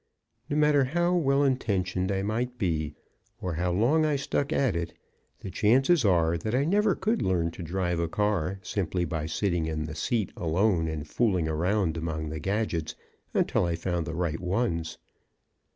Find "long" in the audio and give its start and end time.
3.71-4.03